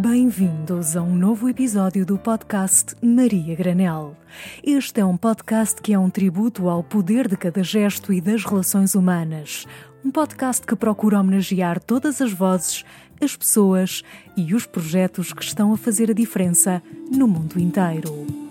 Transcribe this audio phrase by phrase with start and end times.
[0.00, 4.16] Bem-vindos a um novo episódio do podcast Maria Granel.
[4.64, 8.42] Este é um podcast que é um tributo ao poder de cada gesto e das
[8.42, 9.66] relações humanas.
[10.02, 12.82] Um podcast que procura homenagear todas as vozes,
[13.20, 14.02] as pessoas
[14.34, 16.82] e os projetos que estão a fazer a diferença
[17.14, 18.49] no mundo inteiro.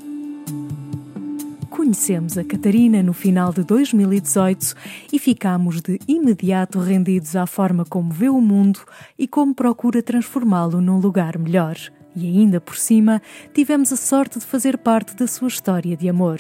[1.89, 4.75] Conhecemos a Catarina no final de 2018
[5.11, 8.79] e ficámos de imediato rendidos à forma como vê o mundo
[9.18, 11.75] e como procura transformá-lo num lugar melhor.
[12.15, 13.19] E ainda por cima,
[13.55, 16.39] tivemos a sorte de fazer parte da sua história de amor.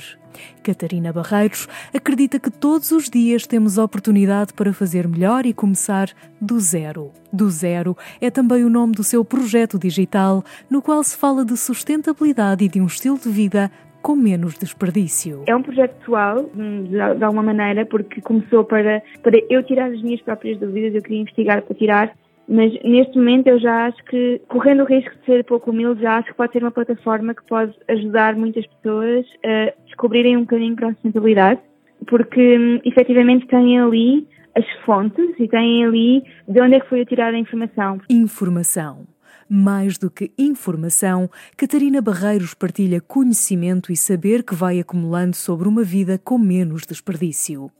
[0.61, 6.59] Catarina Barreiros acredita que todos os dias temos oportunidade para fazer melhor e começar do
[6.59, 7.11] zero.
[7.33, 11.57] Do zero é também o nome do seu projeto digital, no qual se fala de
[11.57, 13.71] sustentabilidade e de um estilo de vida
[14.01, 15.43] com menos desperdício.
[15.47, 20.21] É um projeto pessoal, de, alguma maneira, porque começou para, para eu tirar as minhas
[20.21, 22.15] próprias dúvidas, eu queria investigar para tirar,
[22.47, 26.17] mas neste momento eu já acho que, correndo o risco de ser pouco humilde, já
[26.17, 30.75] acho que pode ser uma plataforma que pode ajudar muitas pessoas a descobrirem um caminho
[30.75, 31.61] para a sustentabilidade,
[32.07, 37.01] porque hum, efetivamente têm ali as fontes e têm ali de onde é que foi
[37.01, 38.01] a tirar a informação.
[38.09, 39.05] Informação
[39.49, 45.83] mais do que informação, Catarina Barreiros partilha conhecimento e saber que vai acumulando sobre uma
[45.83, 47.71] vida com menos desperdício.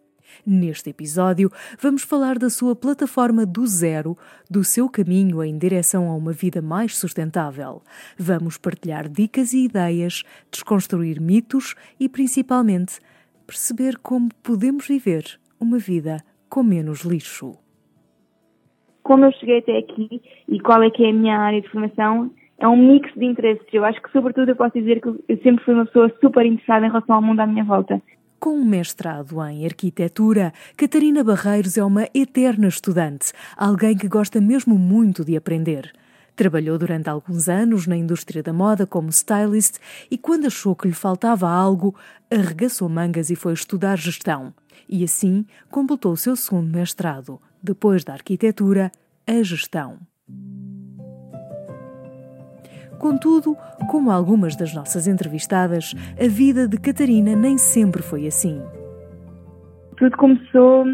[0.45, 4.17] Neste episódio, vamos falar da sua plataforma do zero,
[4.49, 7.83] do seu caminho em direção a uma vida mais sustentável.
[8.17, 12.99] Vamos partilhar dicas e ideias, desconstruir mitos e, principalmente,
[13.45, 17.57] perceber como podemos viver uma vida com menos lixo
[19.03, 22.31] como eu cheguei até aqui e qual é que é a minha área de formação,
[22.59, 23.65] é um mix de interesses.
[23.71, 26.85] Eu acho que, sobretudo, eu posso dizer que eu sempre fui uma pessoa super interessada
[26.85, 28.01] em relação ao mundo à minha volta.
[28.39, 34.77] Com um mestrado em arquitetura, Catarina Barreiros é uma eterna estudante, alguém que gosta mesmo
[34.77, 35.91] muito de aprender.
[36.37, 39.77] Trabalhou durante alguns anos na indústria da moda como stylist
[40.09, 41.93] e, quando achou que lhe faltava algo,
[42.31, 44.53] arregaçou mangas e foi estudar gestão.
[44.87, 48.91] E assim completou o seu segundo mestrado, depois da arquitetura,
[49.27, 49.97] a gestão.
[52.97, 53.55] Contudo,
[53.89, 58.61] como algumas das nossas entrevistadas, a vida de Catarina nem sempre foi assim.
[59.95, 60.85] Tudo começou.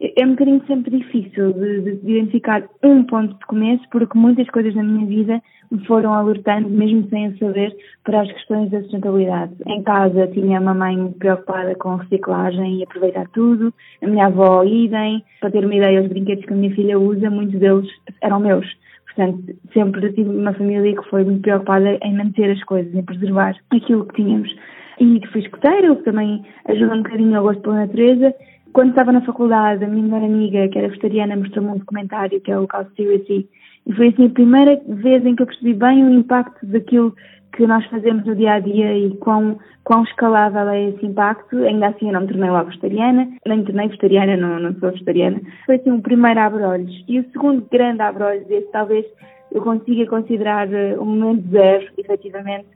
[0.00, 4.72] É um bocadinho sempre difícil de, de, identificar um ponto de começo, porque muitas coisas
[4.76, 5.42] na minha vida
[5.72, 9.54] me foram alertando, mesmo sem saber, para as questões da sustentabilidade.
[9.66, 15.24] Em casa tinha uma mãe preocupada com reciclagem e aproveitar tudo, a minha avó idem.
[15.40, 17.90] Para ter uma ideia, os brinquedos que a minha filha usa, muitos deles
[18.22, 18.66] eram meus.
[19.06, 23.56] Portanto, sempre tive uma família que foi muito preocupada em manter as coisas, em preservar
[23.72, 24.54] aquilo que tínhamos.
[25.00, 28.32] E que fui escoteira, o que também ajuda um bocadinho ao gosto pela natureza.
[28.72, 32.50] Quando estava na faculdade, a minha melhor amiga, que era vegetariana, mostrou-me um documentário que
[32.50, 33.48] é o Cowspiracy,
[33.86, 37.14] e foi assim a primeira vez em que eu percebi bem o impacto daquilo
[37.56, 41.56] que nós fazemos no dia a dia e quão, quão escalável é esse impacto.
[41.56, 44.90] Ainda assim, eu não me tornei logo vegetariana, nem me tornei vegetariana, não, não sou
[44.90, 45.40] vegetariana.
[45.64, 47.04] Foi assim um primeiro abre-olhos.
[47.08, 49.06] E o segundo grande abre-olhos, esse talvez
[49.50, 52.66] eu consiga considerar uh, o momento zero, efetivamente,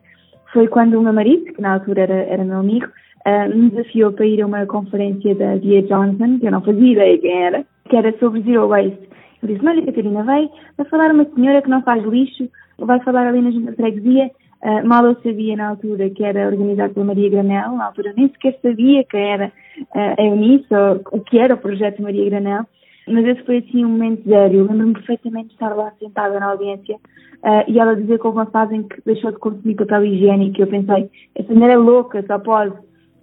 [0.52, 2.86] foi quando o meu marido, que na altura era, era meu amigo,
[3.26, 6.92] uh, me desafiou para ir a uma conferência da Dia Johnson, que eu não fazia
[6.92, 9.08] ideia quem era, que era sobre Zero Waste.
[9.42, 13.26] Eu disse, olha Catarina, vai, vai falar uma senhora que não faz lixo, vai falar
[13.26, 14.30] ali na junta de freguesia.
[14.62, 18.28] Uh, mal eu sabia na altura que era organizado pela Maria Granel, na altura nem
[18.28, 19.50] sequer sabia que era
[19.80, 22.64] uh, a Eunice ou o que era o projeto Maria Granel,
[23.08, 24.54] mas esse foi assim um momento zero.
[24.54, 28.38] Eu lembro-me perfeitamente de estar lá sentada na audiência uh, e ela dizer que houve
[28.38, 32.24] uma fase em que deixou de consumir papel higiênico eu pensei, essa mulher é louca,
[32.24, 32.74] só pode.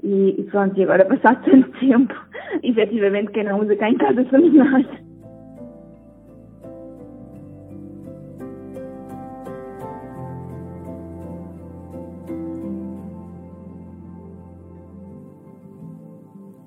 [0.04, 2.14] E, e pronto, e agora passado tanto tempo,
[2.64, 4.86] efetivamente quem não usa cá em casa somos nós.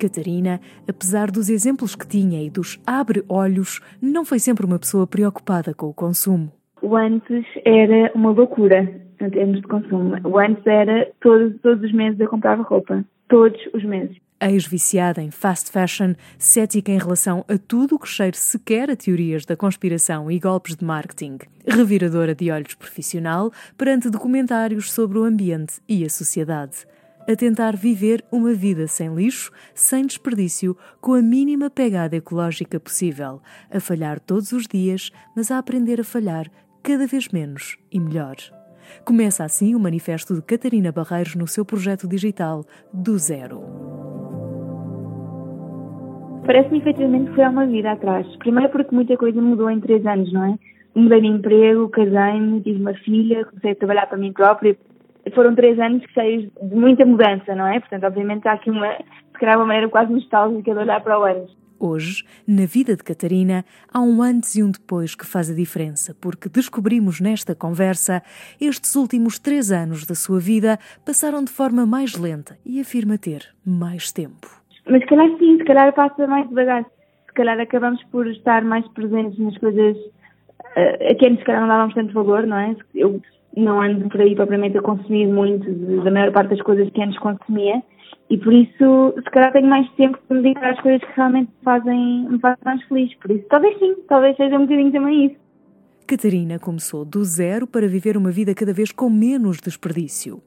[0.03, 5.73] Catarina, apesar dos exemplos que tinha e dos abre-olhos, não foi sempre uma pessoa preocupada
[5.73, 6.51] com o consumo.
[6.83, 10.17] O antes era uma loucura em termos de consumo.
[10.25, 13.05] O antes era todos, todos os meses eu comprava roupa.
[13.33, 14.19] Todos os meses.
[14.39, 19.47] Ex-viciada em fast fashion, cética em relação a tudo o que cheire sequer a teorias
[19.47, 21.39] da conspiração e golpes de marketing.
[21.67, 26.85] Reviradora de olhos profissional perante documentários sobre o ambiente e a sociedade
[27.27, 33.41] a tentar viver uma vida sem lixo, sem desperdício, com a mínima pegada ecológica possível,
[33.71, 36.51] a falhar todos os dias, mas a aprender a falhar
[36.83, 38.37] cada vez menos e melhor.
[39.05, 43.63] Começa assim o manifesto de Catarina Barreiros no seu projeto digital Do Zero.
[46.47, 48.27] Parece-me efetivamente que foi há uma vida atrás.
[48.37, 50.59] Primeiro porque muita coisa mudou em três anos, não é?
[50.95, 54.77] mudei de emprego, casei-me, tive uma filha, comecei a trabalhar para mim própria.
[55.35, 57.81] Foram três anos cheios de muita mudança, não é?
[57.81, 61.23] Portanto, obviamente há aqui uma, se calhar uma maneira quase nostálgica de olhar para o
[61.23, 61.47] ano.
[61.85, 66.15] Hoje, na vida de Catarina, há um antes e um depois que faz a diferença,
[66.21, 68.23] porque descobrimos nesta conversa
[68.61, 73.49] estes últimos três anos da sua vida passaram de forma mais lenta e afirma ter
[73.67, 74.47] mais tempo.
[74.89, 76.85] Mas se calhar sim, se calhar passa mais devagar.
[77.27, 81.69] Se calhar acabamos por estar mais presentes nas coisas uh, a quem se calhar não
[81.69, 82.77] dávamos tanto valor, não é?
[82.95, 83.21] Eu
[83.57, 85.71] não ando por aí propriamente a consumir muito
[86.03, 87.83] da maior parte das coisas que antes consumia
[88.33, 91.49] e por isso, se calhar tenho mais tempo para me dedicar às coisas que realmente
[91.49, 93.15] me fazem, me fazem mais feliz.
[93.17, 95.37] Por isso, talvez sim, talvez seja um bocadinho também isso.
[96.07, 100.43] Catarina começou do zero para viver uma vida cada vez com menos desperdício.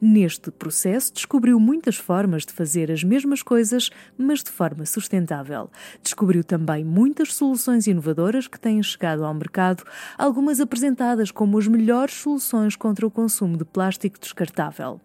[0.00, 5.70] Neste processo, descobriu muitas formas de fazer as mesmas coisas, mas de forma sustentável.
[6.02, 9.84] Descobriu também muitas soluções inovadoras que têm chegado ao mercado,
[10.18, 15.00] algumas apresentadas como as melhores soluções contra o consumo de plástico descartável.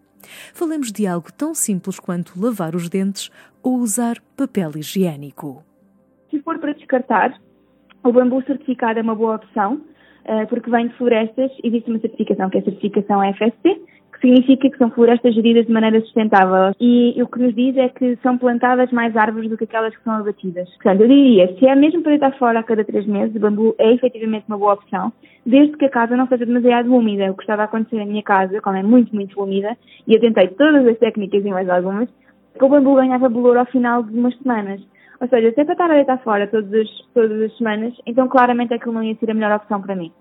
[0.54, 3.30] Falemos de algo tão simples quanto lavar os dentes
[3.62, 5.64] ou usar papel higiênico.
[6.30, 7.40] Se for para descartar,
[8.04, 9.80] o bambu certificado é uma boa opção,
[10.24, 13.80] eh, porque vem de florestas, existe uma certificação que é a certificação FSC,
[14.22, 16.74] significa que são florestas geridas de maneira sustentável.
[16.80, 20.02] E o que nos diz é que são plantadas mais árvores do que aquelas que
[20.04, 20.68] são abatidas.
[20.76, 23.74] Portanto, eu diria, se é mesmo para estar fora a cada três meses, o bambu
[23.78, 25.12] é efetivamente uma boa opção,
[25.44, 27.30] desde que a casa não seja demasiado úmida.
[27.30, 29.76] O que estava a acontecer na minha casa, quando é muito, muito úmida,
[30.06, 32.08] e eu tentei todas as técnicas e mais algumas,
[32.56, 34.80] que o bambu ganhava valor ao final de umas semanas.
[35.20, 38.28] Ou seja, se é para estar a deitar fora todas as, todas as semanas, então
[38.28, 40.12] claramente aquilo não ia ser a melhor opção para mim.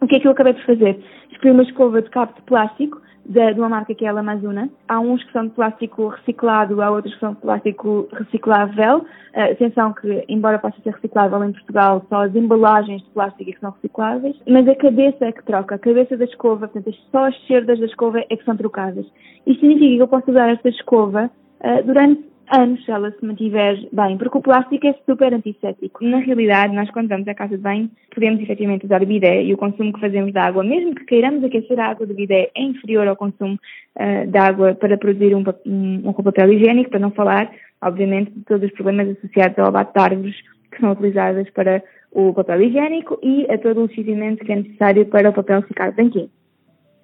[0.00, 0.98] O que é que eu acabei por fazer?
[1.30, 4.68] Escolhi uma escova de cabo de plástico de, uma marca que é a Amazona.
[4.88, 8.98] Há uns que são de plástico reciclado, há outros que são de plástico reciclável.
[8.98, 13.52] Uh, atenção que, embora possa ser reciclável em Portugal, só as embalagens de plástico é
[13.52, 15.76] que são recicláveis, mas a cabeça é que troca.
[15.76, 19.06] A cabeça da escova, portanto, só as cerdas da escova é que são trocadas.
[19.46, 21.30] Isto significa que eu posso usar esta escova
[21.60, 26.04] uh, durante anos se ela se mantiver bem, porque o plástico é super antisséptico.
[26.04, 29.56] Na realidade, nós quando vamos à casa de banho, podemos efetivamente usar bidé e o
[29.56, 33.06] consumo que fazemos de água, mesmo que queiramos aquecer a água do bidé, é inferior
[33.06, 33.58] ao consumo
[33.96, 37.50] uh, de água para produzir um, um, um papel higiênico, para não falar,
[37.80, 40.36] obviamente, de todos os problemas associados ao abate de árvores
[40.70, 41.82] que são utilizadas para
[42.12, 45.92] o papel higiênico e a todo o licenciamento que é necessário para o papel ficar
[45.92, 46.30] branquinho.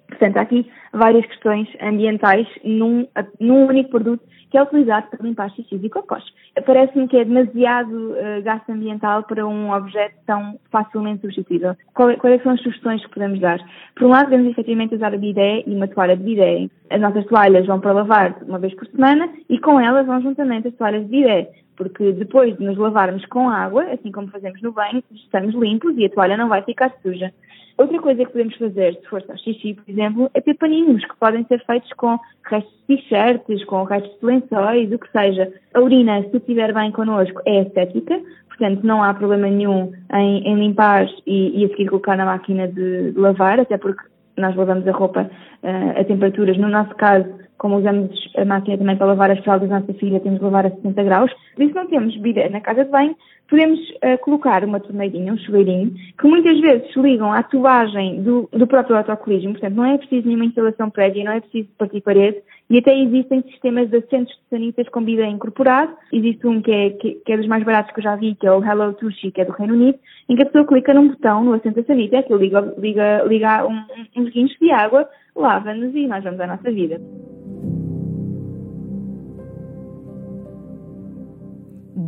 [0.07, 3.07] Portanto, há aqui várias questões ambientais num,
[3.39, 6.23] num único produto que é utilizado para limpar xixis e cocós.
[6.65, 11.75] Parece-me que é demasiado uh, gasto ambiental para um objeto tão facilmente substituível.
[11.93, 13.59] Qual, quais são as sugestões que podemos dar?
[13.95, 16.69] Por um lado, devemos efetivamente usar a bidé e uma toalha de bidé.
[16.89, 20.69] As nossas toalhas vão para lavar uma vez por semana e com elas vão juntamente
[20.69, 24.71] as toalhas de bidé porque depois de nos lavarmos com água, assim como fazemos no
[24.71, 27.31] banho, estamos limpos e a toalha não vai ficar suja.
[27.77, 31.15] Outra coisa que podemos fazer, se for só xixi, por exemplo, é ter paninhos que
[31.17, 35.53] podem ser feitos com restos de t-shirts, com restos de lençóis, o que seja.
[35.75, 40.55] A urina, se estiver bem connosco, é estética, portanto não há problema nenhum em, em
[40.55, 44.01] limpar e, e, a seguir colocar na máquina de, lavar, até porque
[44.35, 45.29] nós lavamos a roupa
[45.61, 47.27] uh, a temperaturas, no nosso caso,
[47.57, 50.65] como usamos a máquina também para lavar as fraldas da nossa filha, temos de lavar
[50.65, 51.31] a 60 graus.
[51.55, 53.15] Por isso não temos bidé na casa de banho,
[53.49, 58.49] podemos uh, colocar uma torneirinha, um chuveirinho, que muitas vezes se ligam à tubagem do,
[58.51, 62.37] do próprio autocolismo, portanto não é preciso nenhuma instalação prévia, não é preciso partir parede,
[62.69, 65.93] e até existem sistemas de assentos de sanitas com bidé incorporado.
[66.11, 68.45] Existe um que é, que, que, é dos mais baratos que eu já vi, que
[68.45, 69.97] é o Hello Tushi, que é do Reino Unido,
[70.27, 73.65] em que a pessoa clica num botão no assento da sanita, que liga, liga, liga
[73.65, 73.83] um,
[74.17, 76.99] uns guinchos de água, lava-nos e nós vamos à nossa vida.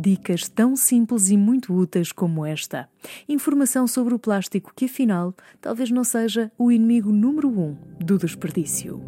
[0.02, 2.88] Dicas tão simples e muito úteis como esta.
[3.28, 8.98] Informação sobre o plástico que, afinal, talvez não seja o inimigo número um do desperdício.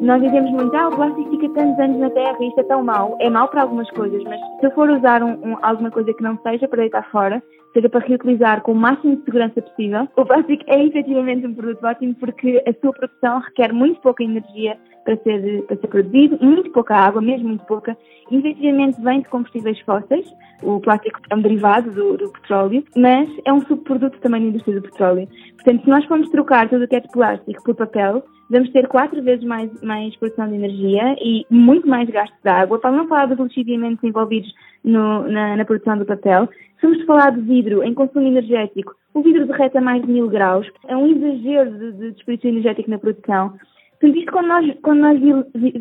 [0.00, 2.84] Nós dizemos muito, ah, o plástico fica tantos anos na Terra e isto é tão
[2.84, 3.16] mau.
[3.18, 6.22] É mau para algumas coisas, mas se eu for usar um, um, alguma coisa que
[6.22, 10.24] não seja para deitar fora, seja para reutilizar com o máximo de segurança possível, o
[10.24, 15.16] plástico é efetivamente um produto ótimo porque a sua produção requer muito pouca energia para
[15.18, 17.96] ser, para ser produzido, muito pouca água, mesmo muito pouca,
[18.30, 20.26] efetivamente vem de combustíveis fósseis.
[20.62, 24.80] O plástico é um derivado do, do petróleo, mas é um subproduto também da indústria
[24.80, 25.28] do petróleo.
[25.56, 28.86] Portanto, se nós formos trocar tudo o que é de plástico por papel, vamos ter
[28.86, 33.08] quatro vezes mais, mais produção de energia e muito mais gasto de água, para não
[33.08, 34.52] falar dos lixiviamentos envolvidos
[34.84, 36.48] no, na, na, produção do papel.
[36.78, 40.28] Se vamos falar de vidro em consumo energético, o vidro derrete a mais de mil
[40.28, 43.54] graus, é um exagero de, de desperdício energético na produção.
[44.02, 45.20] Portanto, isto quando nós, quando nós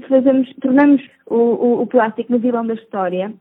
[0.07, 3.33] fazemos, tornamos o, o, o plástico no vilão da história,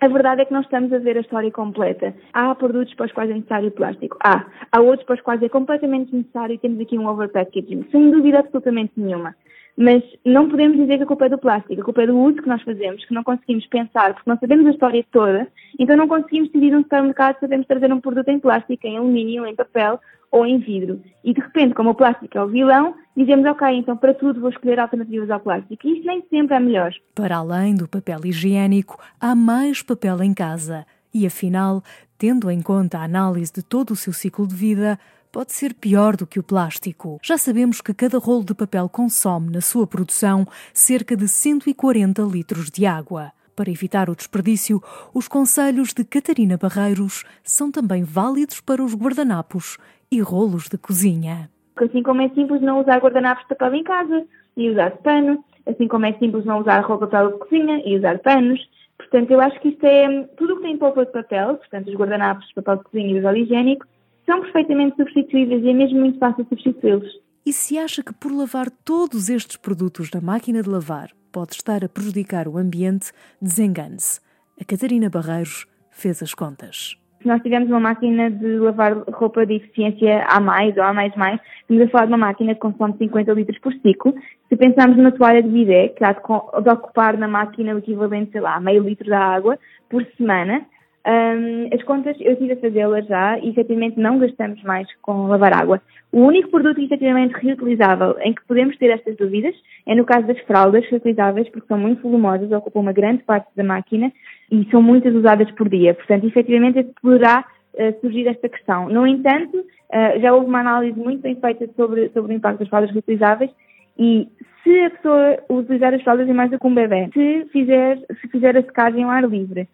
[0.00, 2.14] a verdade é que nós estamos a ver a história completa.
[2.32, 4.16] Há produtos para os quais é necessário plástico.
[4.24, 4.46] Há.
[4.70, 7.84] Há outros para os quais é completamente desnecessário e temos aqui um overpackaging.
[7.90, 9.34] Sem dúvida absolutamente nenhuma.
[9.76, 12.42] Mas não podemos dizer que a culpa é do plástico, a culpa é do uso
[12.42, 15.48] que nós fazemos, que não conseguimos pensar, porque não sabemos a história toda,
[15.78, 19.46] então não conseguimos decidir num supermercado se podemos trazer um produto em plástico, em alumínio,
[19.46, 19.98] em papel
[20.30, 21.00] ou em vidro.
[21.22, 24.50] E de repente, como o plástico é o vilão, dizemos, ok, então para tudo vou
[24.50, 25.86] escolher alternativas ao plástico.
[25.86, 26.92] E isso nem sempre é melhor.
[27.14, 30.86] Para além do papel higiênico, há mais papel em casa.
[31.14, 31.82] E afinal,
[32.16, 34.98] tendo em conta a análise de todo o seu ciclo de vida,
[35.32, 37.18] pode ser pior do que o plástico.
[37.22, 42.70] Já sabemos que cada rolo de papel consome, na sua produção, cerca de 140 litros
[42.70, 43.32] de água.
[43.56, 44.80] Para evitar o desperdício,
[45.14, 49.78] os conselhos de Catarina Barreiros são também válidos para os guardanapos
[50.10, 51.50] e rolos de cozinha.
[51.76, 55.88] Assim como é simples não usar guardanapos de papel em casa e usar pano, assim
[55.88, 58.60] como é simples não usar roupa de papel de cozinha e usar panos.
[58.98, 61.94] Portanto, eu acho que isto é tudo o que tem polpa de papel, portanto, os
[61.94, 63.86] guardanapos papel de cozinha e o higiênico,
[64.26, 67.20] são perfeitamente substituíveis e é mesmo muito fácil substituí-los.
[67.44, 71.84] E se acha que por lavar todos estes produtos na máquina de lavar pode estar
[71.84, 74.20] a prejudicar o ambiente, desengane-se.
[74.60, 76.96] A Catarina Barreiros fez as contas.
[77.20, 81.14] Se nós tivermos uma máquina de lavar roupa de eficiência A mais ou A mais
[81.16, 84.14] mais, estamos a falar de uma máquina que consome 50 litros por ciclo.
[84.48, 88.40] Se pensarmos numa toalha de bidé, que há de ocupar na máquina o equivalente, sei
[88.40, 90.66] lá, meio litro de água por semana,
[91.04, 95.52] um, as contas eu estive a fazê-las já e efetivamente não gastamos mais com lavar
[95.52, 95.82] água.
[96.12, 99.54] O único produto efetivamente reutilizável em que podemos ter estas dúvidas
[99.86, 103.64] é no caso das fraldas reutilizáveis, porque são muito volumosas, ocupam uma grande parte da
[103.64, 104.12] máquina
[104.50, 105.92] e são muitas usadas por dia.
[105.94, 107.44] Portanto, efetivamente poderá
[107.74, 108.88] uh, surgir esta questão.
[108.88, 112.68] No entanto, uh, já houve uma análise muito bem feita sobre, sobre o impacto das
[112.68, 113.50] fraldas reutilizáveis
[113.98, 114.28] e
[114.62, 118.28] se a pessoa utilizar as fraldas em mais do que um bebê, se fizer, se
[118.28, 119.66] fizer a secagem ao ar livre,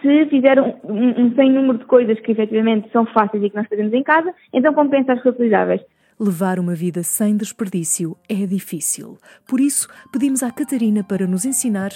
[0.00, 3.56] se fizer um, um, um sem número de coisas que efetivamente são fáceis e que
[3.56, 5.80] nós fazemos em casa, então compensa as reutilizáveis.
[6.18, 9.16] Levar uma vida sem desperdício é difícil.
[9.48, 11.90] Por isso, pedimos à Catarina para nos ensinar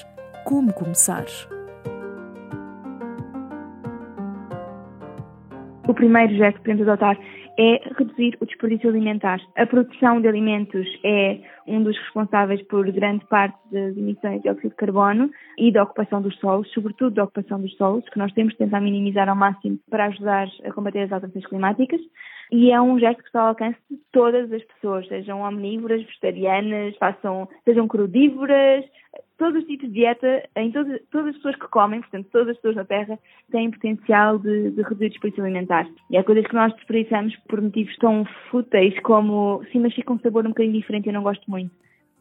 [0.46, 1.24] como começar.
[5.86, 7.18] O primeiro gesto que podemos adotar
[7.58, 9.40] é reduzir o desperdício alimentar.
[9.56, 14.70] A produção de alimentos é um dos responsáveis por grande parte das emissões de dióxido
[14.70, 18.52] de carbono e da ocupação dos solos, sobretudo da ocupação dos solos, que nós temos
[18.52, 22.00] de tentar minimizar ao máximo para ajudar a combater as alterações climáticas.
[22.52, 26.94] E é um gesto que está ao alcance de todas as pessoas, sejam omnívoras, vegetarianas,
[26.98, 28.84] façam, sejam crudívoras,
[29.38, 32.56] todos os tipos de dieta, em todas, todas as pessoas que comem, portanto, todas as
[32.56, 33.18] pessoas na Terra
[33.50, 35.88] têm potencial de, de reduzir o desperdício alimentar.
[36.10, 40.18] E há coisas que nós desperdiçamos por motivos tão fúteis como, sim, mas fica um
[40.20, 41.53] sabor um bocadinho diferente eu não gosto muito.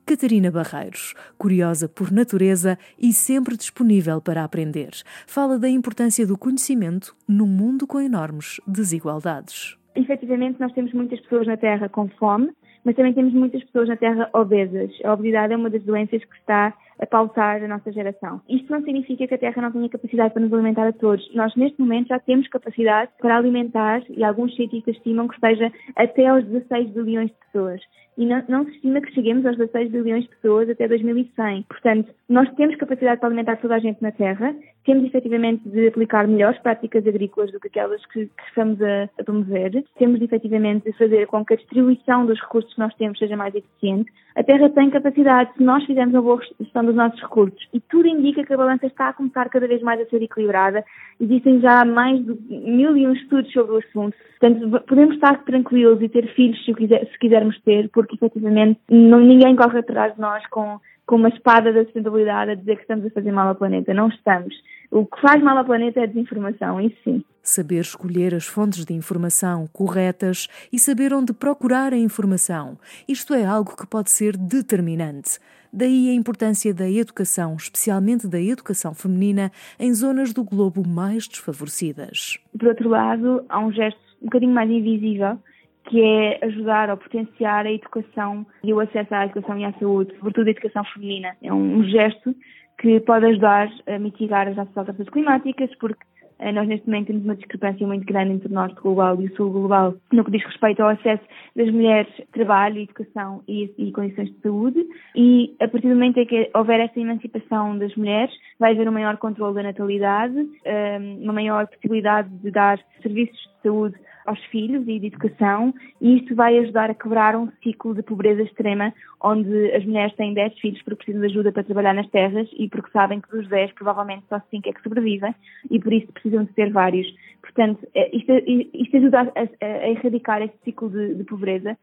[0.06, 4.92] Catarina Barreiros, curiosa por natureza e sempre disponível para aprender,
[5.26, 9.78] fala da importância do conhecimento num mundo com enormes desigualdades.
[9.96, 12.52] Efetivamente, nós temos muitas pessoas na Terra com fome,
[12.84, 14.92] mas também temos muitas pessoas na Terra obesas.
[15.06, 18.42] A obesidade é uma das doenças que está a pautar a nossa geração.
[18.50, 21.34] Isto não significa que a Terra não tenha capacidade para nos alimentar a todos.
[21.34, 26.28] Nós, neste momento, já temos capacidade para alimentar, e alguns cientistas estimam que seja até
[26.28, 27.82] aos 16 bilhões de pessoas
[28.18, 31.64] e não, não, se estima que cheguemos aos 16 bilhões de pessoas até 2100.
[31.64, 34.56] Portanto, nós temos capacidade para alimentar toda a gente na Terra,
[34.86, 39.24] temos efetivamente de aplicar melhores práticas agrícolas do que aquelas que, que estamos a, a
[39.24, 43.38] promover, temos efetivamente de fazer com que a distribuição dos recursos que nós temos seja
[43.38, 44.12] mais eficiente.
[44.36, 48.08] A Terra tem capacidade, se nós fizermos uma boa gestão dos nossos recursos, e tudo
[48.08, 50.84] indica que a balança está a começar cada vez mais a ser equilibrada,
[51.20, 56.02] existem já mais de mil e um estudos sobre o assunto, portanto, podemos estar tranquilos
[56.02, 60.20] e ter filhos se, quiser, se quisermos ter, porque efetivamente não, ninguém corre atrás de
[60.20, 63.56] nós com, com uma espada da sustentabilidade a dizer que estamos a fazer mal ao
[63.56, 63.94] planeta.
[63.94, 64.54] Não estamos.
[64.92, 67.24] O que faz mal ao planeta é a desinformação, isso sim.
[67.42, 72.78] Saber escolher as fontes de informação corretas e saber onde procurar a informação.
[73.08, 75.40] Isto é algo que pode ser determinante.
[75.72, 82.38] Daí a importância da educação, especialmente da educação feminina, em zonas do globo mais desfavorecidas.
[82.58, 85.40] Por outro lado, há um gesto um bocadinho mais invisível
[85.86, 90.16] que é ajudar ou potenciar a educação e o acesso à educação e à saúde,
[90.18, 91.36] sobretudo a educação feminina.
[91.42, 92.36] É um gesto
[92.80, 96.04] que pode ajudar a mitigar as nossas alterações climáticas, porque
[96.40, 99.36] eh, nós neste momento temos uma discrepância muito grande entre o norte global e o
[99.36, 101.24] sul global no que diz respeito ao acesso
[101.56, 104.86] das mulheres a trabalho, educação e, e, condições de saúde
[105.16, 108.92] e a partir do momento em que houver essa emancipação das mulheres vai haver um
[108.92, 110.36] maior controle da natalidade,
[110.66, 113.96] eh, uma maior possibilidade de dar serviços de saúde
[114.26, 118.42] aos filhos e de educação, e isto vai ajudar a quebrar um ciclo de pobreza
[118.42, 122.50] extrema, onde as mulheres têm 10 filhos porque precisam de ajuda para trabalhar nas terras
[122.58, 125.34] e porque sabem que dos 10 provavelmente só 5 é que sobrevivem
[125.70, 127.08] e por isso precisam de ter vários.
[127.42, 128.32] Portanto, é, isto,
[128.74, 131.78] isto ajuda a, a, a, erradicar este ciclo de, de pobreza,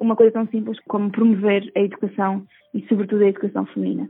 [0.00, 4.08] uma coisa tão simples como promover a educação e, sobretudo, a educação feminina.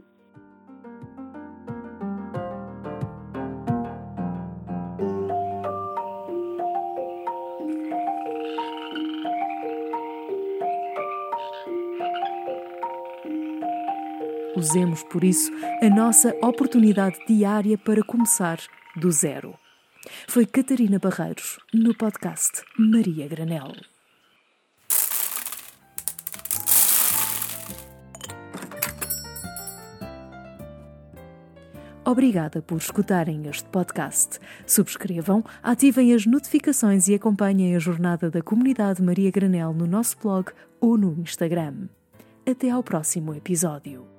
[14.63, 15.51] Usemos, por isso,
[15.83, 18.61] a nossa oportunidade diária para começar
[18.95, 19.59] do zero.
[20.29, 23.73] Foi Catarina Barreiros, no podcast Maria Granel.
[32.05, 34.39] Obrigada por escutarem este podcast.
[34.65, 40.53] Subscrevam, ativem as notificações e acompanhem a jornada da comunidade Maria Granel no nosso blog
[40.81, 41.89] ou no Instagram.
[42.49, 44.12] Até ao próximo episódio.